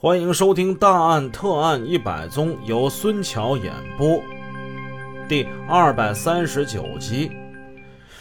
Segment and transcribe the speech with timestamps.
[0.00, 4.22] 欢迎收听《大案特案一百宗》，由孙桥演播，
[5.28, 7.32] 第二百三十九集。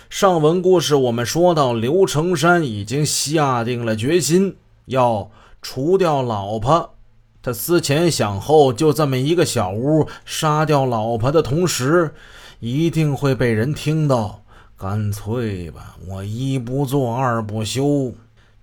[0.09, 5.29] 上文故事我们说到，刘成山已经下定了决心要
[5.61, 6.95] 除掉老婆。
[7.43, 12.15] 他思前想后，就这么一个小屋，杀掉老婆的同时，
[12.59, 14.41] 一定会被人听到。
[14.75, 18.13] 干脆吧，我一不做二不休，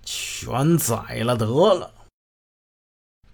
[0.03, 1.93] 全宰了得了。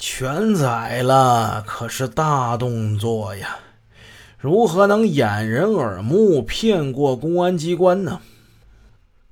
[0.02, 3.58] 全宰了，可是大动作呀！
[4.38, 8.22] 如何能掩人耳目，骗过公安机关呢？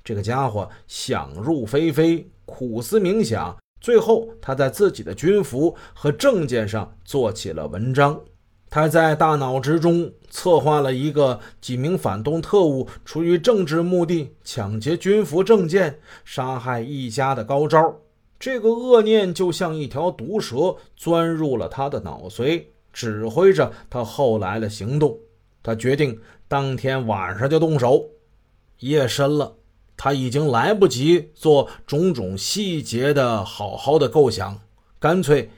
[0.05, 8.21] 这个家伙想入非非，苦思冥想，最后他在自己的军服和证件上做起了文章。
[8.69, 17.97] 他在大脑之中策划了一个几名反动特务出于政治目的抢劫军服证件、杀害一家的高招。
[18.39, 25.19] 这个恶念就像一条毒蛇钻入了他的脑髓，指挥着他后来的行动。
[25.63, 28.09] 他决定当天晚上就动手。
[28.79, 29.57] 夜深了，
[29.97, 34.61] 他已经来不及做种种细节的好好的构想，
[35.01, 35.51] 干脆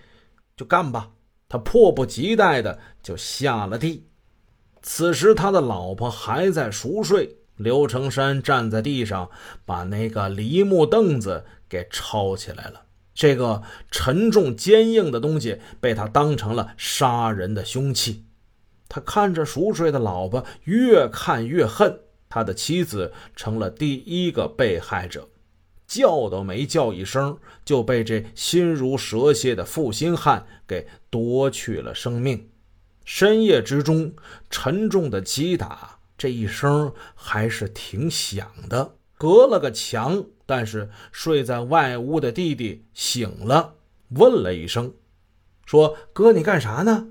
[0.57, 1.11] 就干吧。
[1.51, 4.07] 他迫不及待的就下了地。
[4.83, 7.37] 此时，他的老婆还在熟睡。
[7.57, 9.29] 刘成山站在地上，
[9.67, 11.45] 把那个梨木凳子。
[11.71, 12.83] 给抄起来了，
[13.15, 18.27] 这个沉重坚硬的东西被他当成了杀人的凶器。
[18.89, 22.01] 他看着熟睡的老婆，越看越恨。
[22.29, 25.29] 他的妻子成了第一个被害者，
[25.87, 32.49] 叫都没叫一声，就被这心如蛇蝎的负心汉给夺去了生命。
[33.05, 34.13] 深夜之中，
[34.49, 40.25] 沉重的击打，这一声还是挺响的，隔了个墙。
[40.51, 43.75] 但是睡在外屋的弟弟醒了，
[44.09, 44.93] 问了一声，
[45.65, 47.07] 说：“哥，你干啥呢？”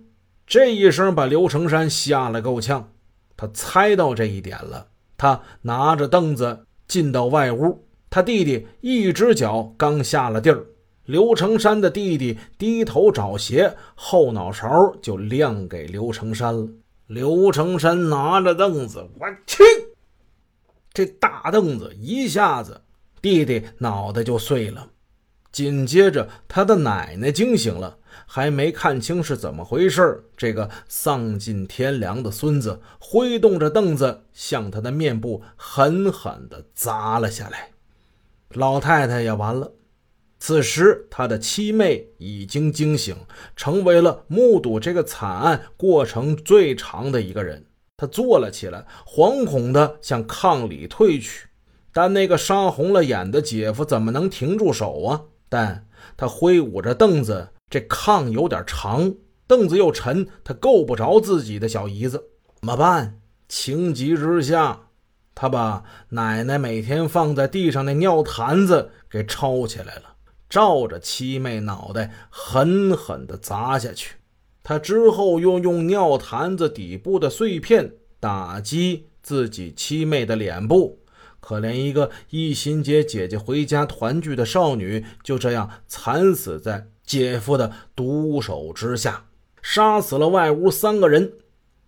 [0.46, 2.92] 这一声把刘成山吓了够呛。
[3.38, 10.66] 他猜到这一点了，他拿着凳子进到外屋，他弟弟一只脚刚下了地儿，
[11.06, 16.68] 刘成山的弟弟低头找鞋，后脑勺就亮给刘成山了。
[17.08, 19.64] 刘成山拿着凳子，我去，
[20.92, 22.82] 这大凳子一下子。
[23.22, 24.90] 弟弟脑袋就碎了，
[25.52, 37.72] 紧接着他的奶奶惊醒了，还没看清是怎么回事这个丧尽天良的孙子挥动着凳子向他的面部狠狠地砸了下来。
[38.54, 39.74] 老太太也完了。
[40.42, 43.14] 此时，他的七妹已经惊醒，
[43.58, 47.66] 成为了目睹这个惨案过程最长的一个人。
[47.98, 51.49] 他坐了起来，惶恐地向炕里退去。
[51.92, 55.22] 但那个杀红了眼的姐夫怎么能停住手啊？
[55.50, 59.16] 但他挥舞着凳子，这炕有点长，
[59.48, 62.24] 凳子又沉，他够不着自己的小姨子，
[62.60, 63.20] 怎么办？
[63.48, 64.90] 情急之下，
[65.34, 70.16] 他把奶奶每天放在地上那尿坛子给抄起来了，
[70.48, 74.18] 照着七妹脑袋狠狠地砸下去。
[74.62, 81.00] 他之后又用尿坛子底部的碎片打击自己七妹的脸部。
[81.40, 89.26] 可怜一个一心接姐姐回家团聚的少女，就这样惨死在姐夫的毒手之下，
[89.62, 91.34] 杀死了外屋三个人。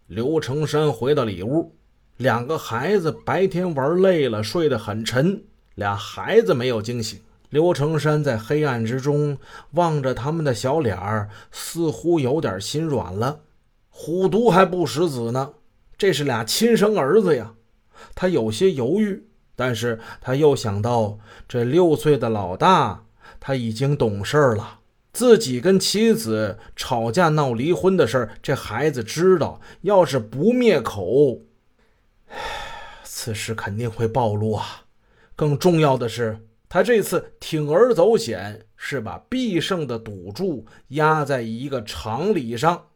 [0.07, 1.75] 刘成山回到里屋，
[2.17, 5.43] 两个孩子白天玩累了，睡得很沉，
[5.75, 7.19] 俩孩子没有惊醒。
[7.49, 9.37] 刘成山在黑暗之中
[9.71, 13.41] 望着他们的小脸儿，似乎有点心软了。
[13.89, 15.53] 虎毒还不食子呢，
[15.97, 17.53] 这是俩亲生儿子呀，
[18.15, 19.27] 他有些犹豫。
[19.63, 23.03] 但是他又想到，这六岁的老大
[23.39, 24.79] 他已经懂事了，
[25.13, 29.61] 自己跟妻子吵架闹离婚的事这孩子知道。
[29.81, 31.41] 要是不灭口，
[33.03, 34.85] 此事肯定会暴露啊！
[35.35, 42.87] 更重要的是，他这次铤而走险，是把必胜的赌注压在一个常理上。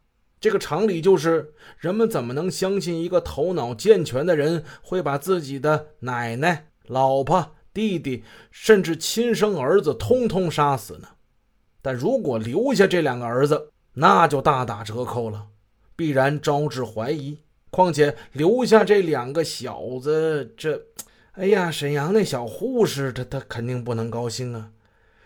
[0.45, 11.07] 这个常理就是，人们怎么能相信一个头脑健全的人会把自己的奶奶、老婆、弟弟，甚至亲生儿子通通杀死呢？
[11.81, 15.47] 但如果留下这两个儿子，那就大打折扣了，
[15.95, 17.39] 必然招致怀疑。
[17.71, 20.79] 况且留下这两个小子，这……
[21.31, 24.69] 哎呀，沈阳那小护士，他他肯定不能高兴啊！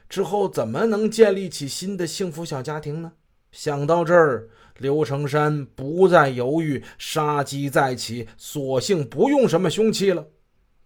[0.07, 3.11] 之后怎么能建立起新的幸福小家庭呢？
[3.51, 4.47] 想到这儿。
[4.79, 10.25] 刘成山不再犹豫，杀机再起，索性不用什么凶器了，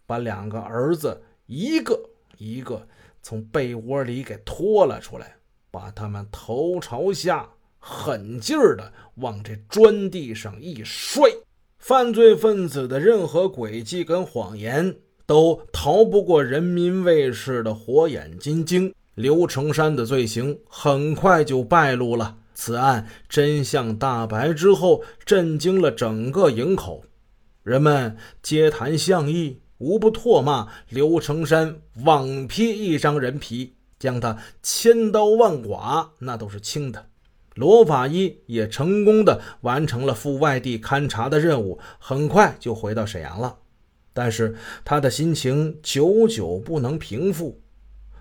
[0.05, 1.99] 把两个儿子一个
[2.37, 2.85] 一个
[3.21, 5.35] 从被窝里给拖了出来，
[5.71, 7.47] 把他们头朝下，
[7.79, 11.23] 狠劲儿的往这砖地上一摔。
[11.77, 14.95] 犯罪分子的任何诡计跟谎言，
[15.25, 18.93] 都逃不过人民卫士的火眼金睛。
[19.15, 22.37] 刘成山的罪行很快就败露了。
[22.53, 27.03] 此案真相大白之后，震惊了整个营口，
[27.63, 37.07] 人们皆谈相议，无不唾骂刘成山枉披一张人皮，将他千刀万剐，那都是轻的。
[37.55, 43.57] 罗法医也成功的完成了赴外地勘察的任务，很快就回到沈阳了。
[44.13, 44.55] 但是
[44.85, 47.59] 他的心情久久不能平复。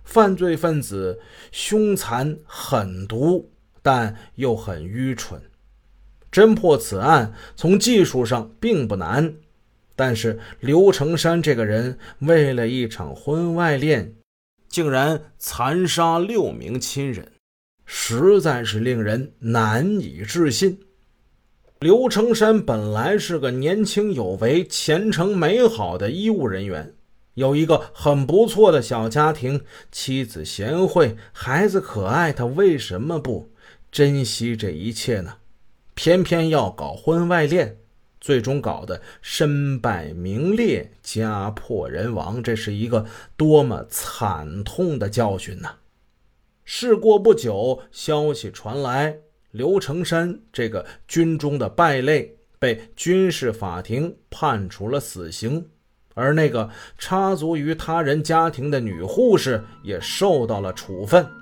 [0.05, 1.21] 犯罪分子
[1.53, 3.52] 凶残狠毒。
[3.83, 5.43] 但又很愚蠢。
[6.31, 9.35] 侦破此案从技术上并不难，
[9.95, 14.15] 但是刘成山这个人为了一场婚外恋，
[14.69, 17.33] 竟然残杀六名亲人，
[17.85, 20.81] 实在是令人难以置信。
[21.81, 26.95] 刘成山本来是个年轻有为、前程美好的医务人员，
[27.35, 33.52] 有一个很不错的小家庭，妻子贤惠，孩子可爱，他为什么不？
[33.93, 35.37] 珍惜这一切呢，
[35.95, 37.77] 偏偏要搞婚外恋，
[38.23, 43.05] 最终搞得身败名裂、家破人亡，这是一个
[43.37, 45.75] 多么惨痛的教训呐！
[46.65, 49.19] 事过不久，消息传来，
[49.51, 55.69] 刘成山这个军中的败类被军事法庭判处了死刑，
[56.15, 61.42] 而那个插足于他人家庭的女护士也受到了处分。